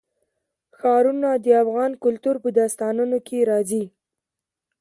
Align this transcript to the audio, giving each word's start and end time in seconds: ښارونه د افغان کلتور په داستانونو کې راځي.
ښارونه 0.77 1.29
د 1.45 1.47
افغان 1.63 1.91
کلتور 2.03 2.35
په 2.43 2.49
داستانونو 2.59 3.17
کې 3.27 3.37
راځي. 3.49 3.83